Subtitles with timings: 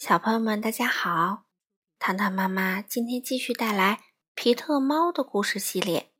[0.00, 1.44] 小朋友们，大家好！
[1.98, 4.00] 糖糖妈妈今天继续带来
[4.34, 6.10] 皮特猫的故事系列。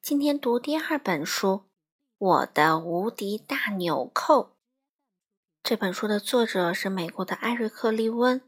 [0.00, 1.48] 今天读第二本书
[2.16, 4.44] 《我的无敌大纽扣》。
[5.62, 8.40] 这本书的作者是美国的艾瑞克·利温，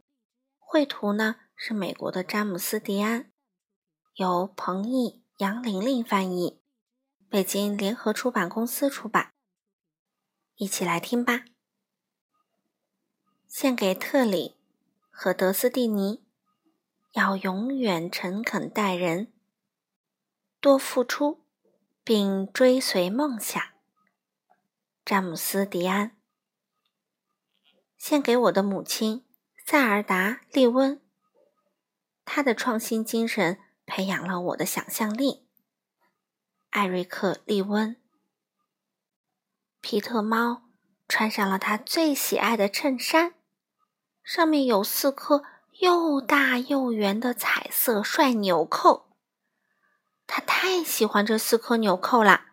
[0.59, 3.31] 绘图呢是美国的詹姆斯·迪安，
[4.15, 6.63] 由彭毅、杨玲玲翻译，
[7.29, 9.35] 北京联合出版公司出版。
[10.57, 11.45] 一起来听吧。
[13.57, 14.57] 献给特里
[15.13, 16.25] 和德斯蒂尼，
[17.13, 19.33] 要永远诚恳待人，
[20.59, 21.45] 多付出，
[22.03, 23.63] 并追随梦想。
[25.05, 26.17] 詹姆斯·迪安。
[27.97, 29.25] 献给我的母亲
[29.65, 31.01] 塞尔达·利温，
[32.25, 35.47] 她的创新精神培养了我的想象力。
[36.71, 37.97] 艾瑞克·利温。
[39.81, 40.65] 皮特猫
[41.07, 43.37] 穿上了他最喜爱的衬衫。
[44.25, 45.45] 上面有四颗
[45.81, 49.11] 又大又圆的彩色帅纽扣，
[50.27, 52.47] 他太喜欢这四颗纽扣啦！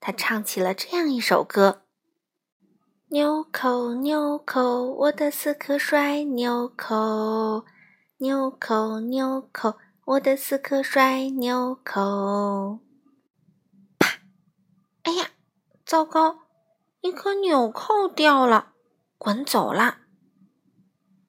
[0.00, 1.84] 他唱起了这样一首歌
[3.10, 7.64] ：“纽扣，纽扣，我的四颗帅纽扣，
[8.16, 12.80] 纽扣，纽扣，我的四颗帅纽扣。”
[13.96, 14.18] 啪！
[15.04, 15.28] 哎呀，
[15.86, 16.40] 糟糕，
[17.00, 18.72] 一颗纽扣掉了，
[19.18, 19.98] 滚走了。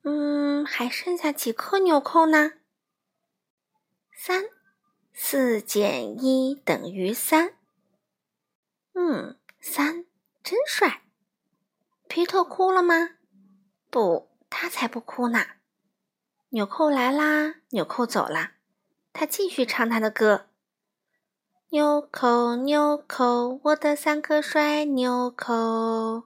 [0.03, 2.53] 嗯，还剩下几颗纽扣呢？
[4.13, 4.43] 三，
[5.13, 7.55] 四减一等于三。
[8.93, 10.05] 嗯，三
[10.43, 11.03] 真帅。
[12.07, 13.11] 皮特哭了吗？
[13.89, 15.39] 不，他才不哭呢。
[16.49, 18.53] 纽扣来啦，纽扣走啦。
[19.13, 20.47] 他继续唱他的歌。
[21.69, 26.23] 纽扣，纽扣，我的三颗帅纽扣。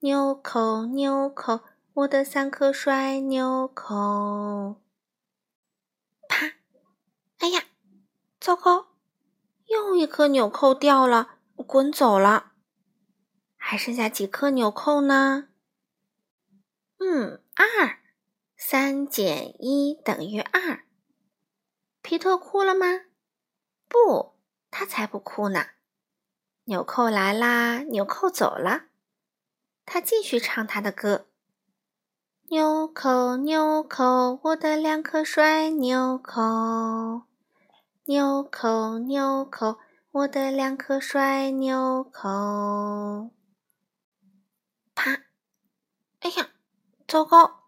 [0.00, 1.60] 纽扣，纽扣。
[1.94, 4.82] 我的三颗帅纽扣，
[6.28, 6.54] 啪！
[7.38, 7.66] 哎呀，
[8.40, 8.88] 糟糕，
[9.66, 12.54] 又一颗纽扣掉了，滚走了。
[13.56, 15.50] 还剩下几颗纽扣呢？
[16.98, 18.00] 嗯，二，
[18.56, 20.84] 三减一等于二。
[22.02, 23.02] 皮特哭了吗？
[23.88, 25.64] 不，他才不哭呢。
[26.64, 28.86] 纽扣来啦，纽扣走了。
[29.86, 31.28] 他继续唱他的歌。
[32.54, 36.40] 纽扣，纽扣，我的两颗帅纽扣。
[38.04, 39.78] 纽扣，纽扣，
[40.12, 43.32] 我的两颗帅纽扣。
[44.94, 45.24] 啪！
[46.20, 46.50] 哎呀，
[47.08, 47.64] 糟糕，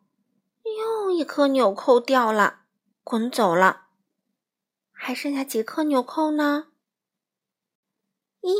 [0.62, 2.60] 又一颗纽扣掉了，
[3.02, 3.88] 滚走了。
[4.92, 6.68] 还剩下几颗纽扣呢？
[8.40, 8.54] 一，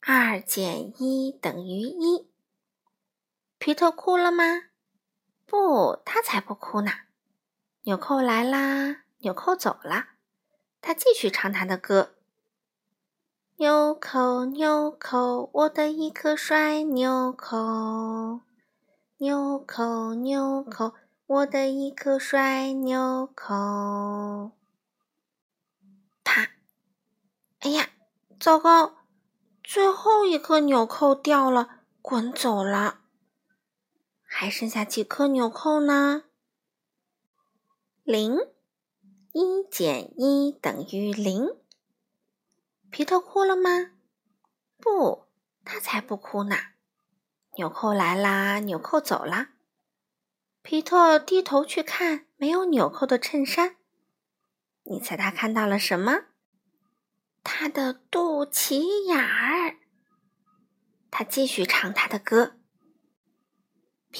[0.00, 2.28] 二减一等于一。
[3.58, 4.64] 皮特哭了吗？
[5.48, 6.92] 不，他才不哭呢！
[7.84, 10.08] 纽扣来啦，纽扣走了。
[10.82, 12.16] 他继续唱他的歌。
[13.56, 18.42] 纽扣，纽扣，我的一颗帅纽扣。
[19.16, 20.92] 纽扣，纽扣，
[21.26, 24.52] 我的一颗帅纽扣。
[26.22, 26.50] 啪！
[27.60, 27.88] 哎呀，
[28.38, 28.98] 糟糕！
[29.64, 33.00] 最后一颗纽扣掉了，滚走了。
[34.30, 36.24] 还剩下几颗纽扣呢？
[38.04, 38.36] 零，
[39.32, 41.56] 一减一等于零。
[42.90, 43.92] 皮特哭了吗？
[44.76, 45.26] 不，
[45.64, 46.56] 他才不哭呢。
[47.56, 49.54] 纽扣来啦，纽扣走啦。
[50.62, 53.76] 皮特低头去看没有纽扣的衬衫，
[54.84, 56.26] 你猜他看到了什么？
[57.42, 59.78] 他的肚脐眼儿。
[61.10, 62.57] 他继续唱他的歌。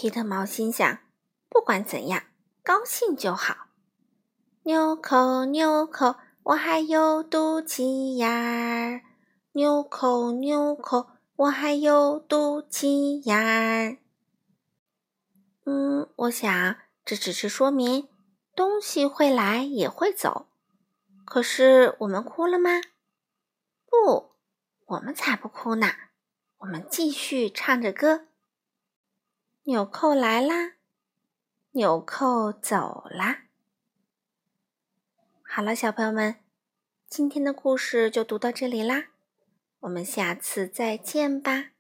[0.01, 1.01] 皮特猫心想
[1.51, 2.23] ：“不管怎样，
[2.63, 3.67] 高兴就好。”
[4.63, 6.15] 纽扣，纽扣，
[6.45, 9.03] 我还有肚脐眼儿。
[9.55, 13.99] 纽扣，纽扣，我还有肚脐眼儿。
[15.65, 18.09] 嗯，我想这只是说明
[18.55, 20.47] 东西会来也会走。
[21.25, 22.81] 可是我们哭了吗？
[23.85, 24.31] 不，
[24.87, 25.89] 我们才不哭呢。
[26.59, 28.29] 我们继续唱着歌。
[29.69, 30.77] 纽扣来啦，
[31.73, 33.43] 纽扣走啦。
[35.43, 36.37] 好了，小朋友们，
[37.07, 39.09] 今天的故事就读到这里啦，
[39.81, 41.73] 我们下次再见吧。